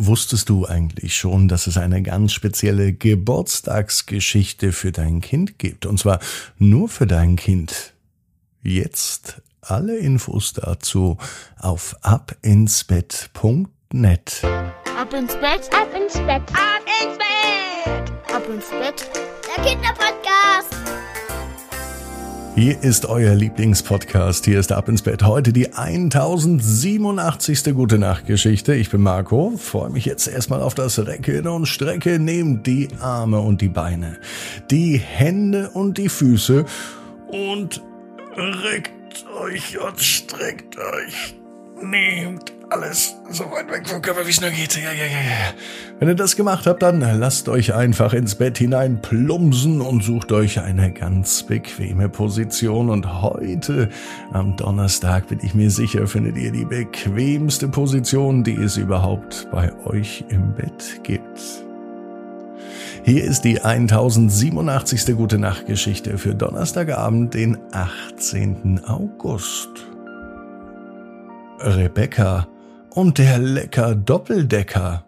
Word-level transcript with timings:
Wusstest 0.00 0.48
du 0.48 0.64
eigentlich 0.64 1.16
schon, 1.16 1.48
dass 1.48 1.66
es 1.66 1.76
eine 1.76 2.02
ganz 2.02 2.32
spezielle 2.32 2.92
Geburtstagsgeschichte 2.92 4.70
für 4.70 4.92
dein 4.92 5.20
Kind 5.20 5.58
gibt? 5.58 5.86
Und 5.86 5.98
zwar 5.98 6.20
nur 6.56 6.88
für 6.88 7.08
dein 7.08 7.34
Kind. 7.34 7.94
Jetzt 8.62 9.42
alle 9.60 9.96
Infos 9.96 10.52
dazu 10.52 11.18
auf 11.58 11.96
abinsbett.net. 12.02 14.42
Ab 14.96 15.12
ins 15.12 15.34
Bett, 15.34 15.68
ab 15.74 15.92
ins 15.92 16.14
Bett, 16.14 16.42
ab 16.52 16.84
ins 17.02 17.18
Bett, 17.18 18.12
ab 18.32 18.48
ins 18.48 18.70
Bett. 18.70 19.10
Der 19.56 19.64
Kinderpodcast. 19.64 20.37
Hier 22.58 22.82
ist 22.82 23.06
euer 23.06 23.36
Lieblingspodcast. 23.36 24.44
Hier 24.44 24.58
ist 24.58 24.72
Ab 24.72 24.88
ins 24.88 25.02
Bett. 25.02 25.22
Heute 25.22 25.52
die 25.52 25.74
1087. 25.74 27.72
Gute 27.72 28.00
Nacht 28.00 28.26
Geschichte. 28.26 28.74
Ich 28.74 28.90
bin 28.90 29.00
Marco. 29.00 29.52
Freue 29.56 29.90
mich 29.90 30.04
jetzt 30.06 30.26
erstmal 30.26 30.60
auf 30.60 30.74
das 30.74 30.98
Recken 30.98 31.46
und 31.46 31.66
Strecken. 31.66 32.24
Nehmt 32.24 32.66
die 32.66 32.88
Arme 32.98 33.38
und 33.38 33.60
die 33.60 33.68
Beine, 33.68 34.18
die 34.72 34.98
Hände 34.98 35.70
und 35.70 35.98
die 35.98 36.08
Füße 36.08 36.64
und 37.28 37.80
reckt 38.36 39.24
euch 39.40 39.78
und 39.78 40.00
streckt 40.00 40.76
euch. 40.78 41.37
Nehmt 41.82 42.52
alles 42.70 43.16
so 43.30 43.44
weit 43.50 43.70
weg 43.70 43.88
vom 43.88 44.02
Körper, 44.02 44.26
wie 44.26 44.30
es 44.30 44.40
nur 44.40 44.50
geht. 44.50 44.76
Ja, 44.76 44.92
ja, 44.92 45.04
ja, 45.04 45.20
ja. 45.20 45.54
Wenn 45.98 46.08
ihr 46.08 46.14
das 46.14 46.36
gemacht 46.36 46.66
habt, 46.66 46.82
dann 46.82 47.00
lasst 47.00 47.48
euch 47.48 47.74
einfach 47.74 48.12
ins 48.12 48.34
Bett 48.34 48.58
hinein 48.58 49.00
plumsen 49.00 49.80
und 49.80 50.02
sucht 50.02 50.32
euch 50.32 50.60
eine 50.60 50.92
ganz 50.92 51.44
bequeme 51.44 52.08
Position. 52.08 52.90
Und 52.90 53.22
heute, 53.22 53.88
am 54.32 54.56
Donnerstag, 54.56 55.28
bin 55.28 55.38
ich 55.42 55.54
mir 55.54 55.70
sicher, 55.70 56.06
findet 56.06 56.36
ihr 56.36 56.52
die 56.52 56.64
bequemste 56.64 57.68
Position, 57.68 58.44
die 58.44 58.56
es 58.56 58.76
überhaupt 58.76 59.48
bei 59.50 59.72
euch 59.86 60.24
im 60.28 60.54
Bett 60.54 61.00
gibt. 61.04 61.40
Hier 63.04 63.24
ist 63.24 63.42
die 63.42 63.62
1087. 63.62 65.16
Gute 65.16 65.38
Nacht 65.38 65.66
Geschichte 65.66 66.18
für 66.18 66.34
Donnerstagabend, 66.34 67.34
den 67.34 67.56
18. 67.72 68.84
August. 68.84 69.70
Rebecca 71.60 72.48
und 72.90 73.18
der 73.18 73.38
lecker 73.38 73.94
Doppeldecker. 73.94 75.04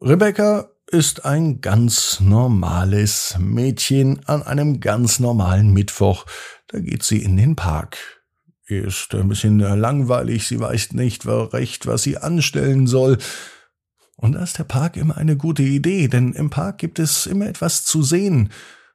Rebecca 0.00 0.68
ist 0.86 1.24
ein 1.24 1.60
ganz 1.60 2.20
normales 2.20 3.36
Mädchen 3.38 4.20
an 4.26 4.42
einem 4.42 4.80
ganz 4.80 5.18
normalen 5.18 5.72
Mittwoch. 5.72 6.26
Da 6.68 6.78
geht 6.78 7.02
sie 7.02 7.22
in 7.22 7.36
den 7.36 7.56
Park. 7.56 7.96
Ist 8.66 9.14
ein 9.14 9.28
bisschen 9.28 9.58
langweilig, 9.58 10.46
sie 10.46 10.60
weiß 10.60 10.92
nicht 10.92 11.26
recht, 11.26 11.86
was 11.86 12.04
sie 12.04 12.18
anstellen 12.18 12.86
soll. 12.86 13.18
Und 14.16 14.32
da 14.32 14.42
ist 14.42 14.58
der 14.58 14.64
Park 14.64 14.96
immer 14.96 15.16
eine 15.16 15.36
gute 15.36 15.64
Idee, 15.64 16.06
denn 16.06 16.32
im 16.34 16.50
Park 16.50 16.78
gibt 16.78 16.98
es 16.98 17.26
immer 17.26 17.46
etwas 17.46 17.84
zu 17.84 18.02
sehen. 18.02 18.50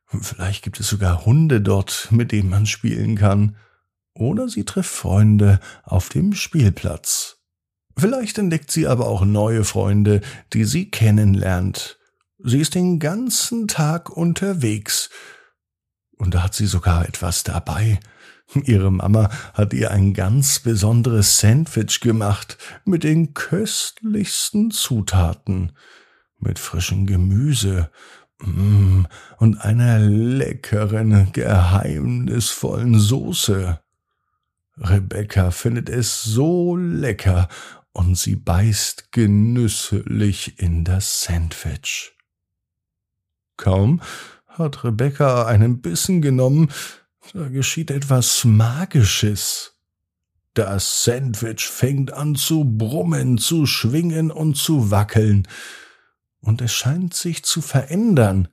Vielleicht 0.07 0.63
gibt 0.63 0.79
es 0.79 0.87
sogar 0.87 1.25
Hunde 1.25 1.59
dort, 1.59 2.07
mit 2.11 2.31
denen 2.31 2.49
man 2.49 2.65
spielen 2.65 3.17
kann 3.17 3.57
oder 4.17 4.49
sie 4.49 4.65
trifft 4.65 4.91
Freunde 4.91 5.59
auf 5.83 6.09
dem 6.09 6.33
Spielplatz. 6.33 7.37
Vielleicht 7.97 8.37
entdeckt 8.37 8.71
sie 8.71 8.87
aber 8.87 9.07
auch 9.07 9.25
neue 9.25 9.63
Freunde, 9.63 10.21
die 10.53 10.65
sie 10.65 10.91
kennenlernt. 10.91 11.97
Sie 12.37 12.59
ist 12.59 12.75
den 12.75 12.99
ganzen 12.99 13.67
Tag 13.67 14.09
unterwegs. 14.09 15.09
Und 16.17 16.35
da 16.35 16.43
hat 16.43 16.53
sie 16.53 16.67
sogar 16.67 17.07
etwas 17.07 17.43
dabei. 17.43 17.99
Ihre 18.53 18.91
Mama 18.91 19.29
hat 19.53 19.73
ihr 19.73 19.91
ein 19.91 20.13
ganz 20.13 20.59
besonderes 20.59 21.39
Sandwich 21.39 21.99
gemacht 21.99 22.57
mit 22.85 23.03
den 23.03 23.33
köstlichsten 23.33 24.71
Zutaten, 24.71 25.73
mit 26.39 26.59
frischem 26.59 27.07
Gemüse 27.07 27.89
mm, 28.39 29.03
und 29.37 29.61
einer 29.61 29.99
leckeren, 29.99 31.31
geheimnisvollen 31.33 32.99
Soße. 32.99 33.79
Rebecca 34.79 35.51
findet 35.51 35.89
es 35.89 36.23
so 36.23 36.75
lecker 36.75 37.49
und 37.93 38.17
sie 38.17 38.35
beißt 38.35 39.11
genüsslich 39.11 40.59
in 40.59 40.83
das 40.83 41.23
Sandwich. 41.23 42.15
Kaum 43.57 44.01
hat 44.45 44.83
Rebecca 44.83 45.45
einen 45.45 45.81
Bissen 45.81 46.21
genommen, 46.21 46.71
da 47.33 47.49
geschieht 47.49 47.91
etwas 47.91 48.45
Magisches. 48.45 49.73
Das 50.53 51.03
Sandwich 51.03 51.65
fängt 51.67 52.13
an 52.13 52.35
zu 52.35 52.63
brummen, 52.63 53.37
zu 53.37 53.65
schwingen 53.65 54.31
und 54.31 54.55
zu 54.55 54.91
wackeln, 54.91 55.47
und 56.39 56.61
es 56.61 56.71
scheint 56.71 57.13
sich 57.13 57.43
zu 57.43 57.61
verändern. 57.61 58.47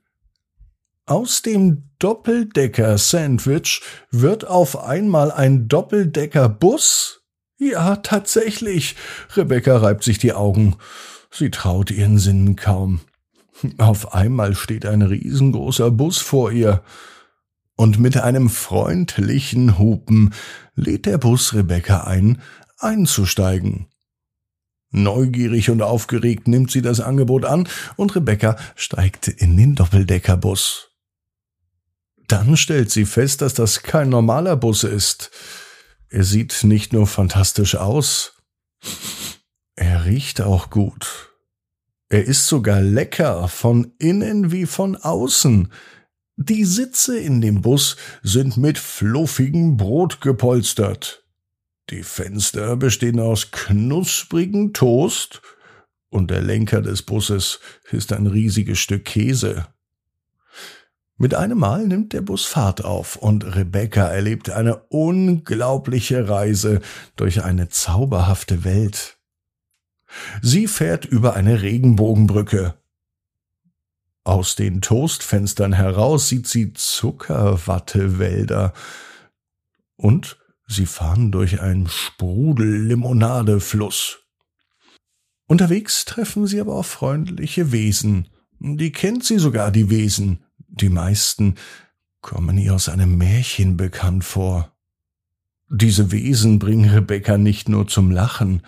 Aus 1.07 1.43
dem 1.43 1.83
Doppeldecker-Sandwich 1.99 3.83
wird 4.09 4.47
auf 4.47 4.83
einmal 4.83 5.31
ein 5.31 5.67
Doppeldecker-Bus? 5.67 7.21
Ja, 7.59 7.97
tatsächlich. 7.97 8.95
Rebecca 9.35 9.77
reibt 9.77 10.03
sich 10.03 10.17
die 10.17 10.33
Augen. 10.33 10.77
Sie 11.29 11.51
traut 11.51 11.91
ihren 11.91 12.17
Sinnen 12.17 12.55
kaum. 12.55 13.01
Auf 13.77 14.15
einmal 14.15 14.55
steht 14.55 14.87
ein 14.87 15.03
riesengroßer 15.03 15.91
Bus 15.91 16.17
vor 16.17 16.51
ihr. 16.51 16.81
Und 17.75 17.99
mit 17.99 18.17
einem 18.17 18.49
freundlichen 18.49 19.77
Hupen 19.77 20.33
lädt 20.73 21.05
der 21.05 21.19
Bus 21.19 21.53
Rebecca 21.53 22.05
ein, 22.05 22.41
einzusteigen. 22.79 23.89
Neugierig 24.89 25.69
und 25.69 25.83
aufgeregt 25.83 26.47
nimmt 26.47 26.71
sie 26.71 26.81
das 26.81 26.99
Angebot 26.99 27.45
an 27.45 27.67
und 27.95 28.15
Rebecca 28.15 28.57
steigt 28.75 29.27
in 29.27 29.55
den 29.55 29.75
Doppeldeckerbus. 29.75 30.94
Dann 32.27 32.57
stellt 32.57 32.91
sie 32.91 33.05
fest, 33.05 33.41
dass 33.41 33.53
das 33.53 33.83
kein 33.83 34.09
normaler 34.09 34.55
Bus 34.55 34.83
ist. 34.83 35.31
Er 36.09 36.23
sieht 36.23 36.63
nicht 36.63 36.93
nur 36.93 37.07
fantastisch 37.07 37.75
aus, 37.75 38.33
er 39.75 40.05
riecht 40.05 40.41
auch 40.41 40.69
gut. 40.69 41.31
Er 42.09 42.23
ist 42.23 42.47
sogar 42.47 42.81
lecker, 42.81 43.47
von 43.47 43.93
innen 43.99 44.51
wie 44.51 44.65
von 44.65 44.95
außen. 44.95 45.71
Die 46.37 46.65
Sitze 46.65 47.17
in 47.19 47.41
dem 47.41 47.61
Bus 47.61 47.97
sind 48.21 48.57
mit 48.57 48.77
fluffigem 48.77 49.77
Brot 49.77 50.21
gepolstert. 50.21 51.25
Die 51.89 52.03
Fenster 52.03 52.75
bestehen 52.77 53.19
aus 53.19 53.51
knusprigen 53.51 54.73
Toast 54.73 55.41
und 56.09 56.31
der 56.31 56.41
Lenker 56.41 56.81
des 56.81 57.01
Busses 57.01 57.59
ist 57.91 58.13
ein 58.13 58.27
riesiges 58.27 58.79
Stück 58.79 59.05
Käse. 59.05 59.67
Mit 61.17 61.33
einem 61.33 61.59
Mal 61.59 61.87
nimmt 61.87 62.11
der 62.11 62.21
Bus 62.21 62.45
Fahrt 62.45 62.83
auf 62.83 63.15
und 63.15 63.55
Rebecca 63.55 64.05
erlebt 64.05 64.49
eine 64.49 64.83
unglaubliche 64.89 66.27
Reise 66.27 66.81
durch 67.15 67.41
eine 67.43 67.69
zauberhafte 67.69 68.65
Welt. 68.65 69.17
Sie 70.41 70.67
fährt 70.67 71.05
über 71.05 71.35
eine 71.35 71.61
Regenbogenbrücke. 71.61 72.73
Aus 74.25 74.55
den 74.55 74.81
Toastfenstern 74.81 75.71
heraus 75.71 76.27
sieht 76.27 76.47
sie 76.47 76.73
Zuckerwattewälder 76.73 78.73
und 79.95 80.37
sie 80.67 80.85
fahren 80.85 81.31
durch 81.31 81.61
einen 81.61 81.87
Sprudel-Limonadefluss. 81.87 84.19
Unterwegs 85.47 86.03
treffen 86.05 86.47
sie 86.47 86.59
aber 86.59 86.73
auch 86.75 86.85
freundliche 86.85 87.71
Wesen. 87.71 88.27
Die 88.59 88.91
kennt 88.91 89.23
sie 89.23 89.37
sogar, 89.37 89.71
die 89.71 89.89
Wesen. 89.89 90.43
Die 90.75 90.89
meisten 90.89 91.55
kommen 92.21 92.57
ihr 92.57 92.75
aus 92.75 92.89
einem 92.89 93.17
Märchen 93.17 93.77
bekannt 93.77 94.25
vor. 94.25 94.75
Diese 95.69 96.11
Wesen 96.11 96.59
bringen 96.59 96.89
Rebecca 96.89 97.37
nicht 97.37 97.69
nur 97.69 97.87
zum 97.87 98.11
Lachen, 98.11 98.61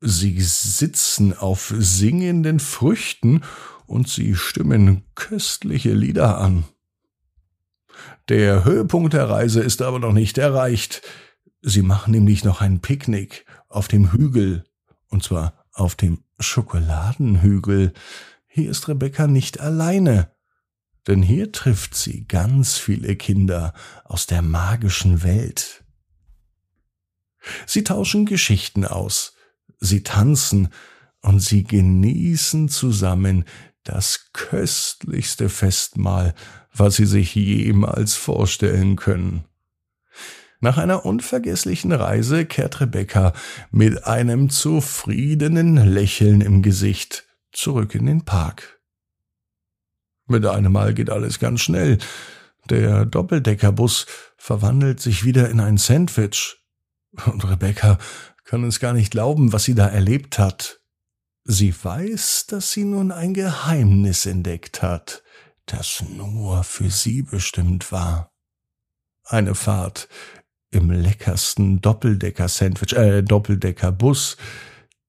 sie 0.00 0.38
sitzen 0.40 1.32
auf 1.32 1.72
singenden 1.78 2.60
Früchten 2.60 3.40
und 3.86 4.08
sie 4.08 4.34
stimmen 4.34 5.04
köstliche 5.14 5.94
Lieder 5.94 6.38
an. 6.38 6.64
Der 8.28 8.64
Höhepunkt 8.64 9.14
der 9.14 9.30
Reise 9.30 9.62
ist 9.62 9.80
aber 9.80 9.98
noch 9.98 10.12
nicht 10.12 10.36
erreicht. 10.36 11.00
Sie 11.62 11.82
machen 11.82 12.10
nämlich 12.12 12.44
noch 12.44 12.60
ein 12.60 12.80
Picknick 12.80 13.46
auf 13.68 13.88
dem 13.88 14.12
Hügel, 14.12 14.64
und 15.08 15.22
zwar 15.22 15.64
auf 15.72 15.94
dem 15.94 16.24
Schokoladenhügel. 16.38 17.94
Hier 18.46 18.70
ist 18.70 18.86
Rebecca 18.88 19.26
nicht 19.26 19.60
alleine 19.60 20.33
denn 21.06 21.22
hier 21.22 21.52
trifft 21.52 21.94
sie 21.94 22.26
ganz 22.26 22.78
viele 22.78 23.16
Kinder 23.16 23.74
aus 24.04 24.26
der 24.26 24.42
magischen 24.42 25.22
Welt. 25.22 25.84
Sie 27.66 27.84
tauschen 27.84 28.24
Geschichten 28.26 28.84
aus, 28.84 29.34
sie 29.80 30.02
tanzen 30.02 30.68
und 31.20 31.40
sie 31.40 31.64
genießen 31.64 32.68
zusammen 32.68 33.44
das 33.82 34.30
köstlichste 34.32 35.48
Festmahl, 35.48 36.34
was 36.72 36.96
sie 36.96 37.06
sich 37.06 37.34
jemals 37.34 38.14
vorstellen 38.14 38.96
können. 38.96 39.44
Nach 40.60 40.78
einer 40.78 41.04
unvergesslichen 41.04 41.92
Reise 41.92 42.46
kehrt 42.46 42.80
Rebecca 42.80 43.34
mit 43.70 44.06
einem 44.06 44.48
zufriedenen 44.48 45.76
Lächeln 45.76 46.40
im 46.40 46.62
Gesicht 46.62 47.26
zurück 47.52 47.94
in 47.94 48.06
den 48.06 48.24
Park. 48.24 48.73
Mit 50.26 50.46
einem 50.46 50.72
Mal 50.72 50.94
geht 50.94 51.10
alles 51.10 51.38
ganz 51.38 51.60
schnell. 51.60 51.98
Der 52.70 53.04
Doppeldeckerbus 53.04 54.06
verwandelt 54.36 55.00
sich 55.00 55.24
wieder 55.24 55.50
in 55.50 55.60
ein 55.60 55.76
Sandwich. 55.76 56.56
Und 57.26 57.48
Rebecca 57.48 57.98
kann 58.44 58.64
es 58.64 58.80
gar 58.80 58.92
nicht 58.92 59.10
glauben, 59.10 59.52
was 59.52 59.64
sie 59.64 59.74
da 59.74 59.86
erlebt 59.86 60.38
hat. 60.38 60.80
Sie 61.44 61.74
weiß, 61.74 62.46
dass 62.46 62.72
sie 62.72 62.84
nun 62.84 63.12
ein 63.12 63.34
Geheimnis 63.34 64.24
entdeckt 64.24 64.80
hat, 64.82 65.22
das 65.66 66.02
nur 66.16 66.64
für 66.64 66.90
sie 66.90 67.22
bestimmt 67.22 67.92
war. 67.92 68.32
Eine 69.24 69.54
Fahrt 69.54 70.08
im 70.70 70.90
leckersten 70.90 71.80
Doppeldecker-Sandwich, 71.82 72.94
äh, 72.94 73.22
Doppeldecker-Bus, 73.22 74.38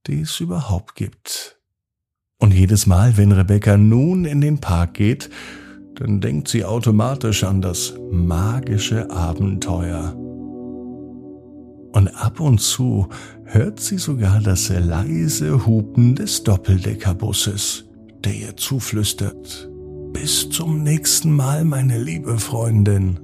die 0.08 0.22
es 0.22 0.40
überhaupt 0.40 0.96
gibt. 0.96 1.55
Und 2.40 2.54
jedes 2.54 2.86
Mal, 2.86 3.18
wenn 3.18 3.32
Rebecca 3.32 3.78
nun 3.78 4.26
in 4.26 4.42
den 4.42 4.60
Park 4.60 4.96
geht, 4.96 5.30
dann 5.96 6.20
denkt 6.20 6.50
sie 6.50 6.66
automatisch 6.66 7.44
an 7.44 7.62
das 7.62 7.94
magische 8.12 9.10
Abenteuer. 9.10 10.14
Und 11.94 12.10
ab 12.10 12.42
und 12.42 12.60
zu 12.60 13.08
hört 13.46 13.80
sie 13.80 13.98
sogar 13.98 14.42
das 14.42 14.68
leise 14.68 15.66
Hupen 15.66 16.16
des 16.16 16.44
Doppeldeckerbusses, 16.44 17.86
der 18.26 18.34
ihr 18.34 18.58
zuflüstert. 18.58 19.70
Bis 20.12 20.50
zum 20.50 20.84
nächsten 20.84 21.32
Mal, 21.34 21.64
meine 21.64 21.98
liebe 21.98 22.38
Freundin. 22.38 23.20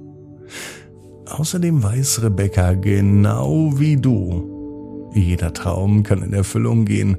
Außerdem 1.26 1.82
weiß 1.82 2.22
Rebecca 2.22 2.72
genau 2.72 3.78
wie 3.78 3.96
du. 3.96 5.10
Jeder 5.14 5.52
Traum 5.52 6.02
kann 6.02 6.22
in 6.22 6.32
Erfüllung 6.32 6.86
gehen. 6.86 7.18